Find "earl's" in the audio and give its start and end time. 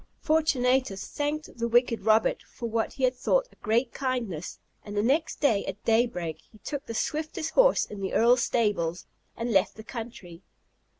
8.15-8.41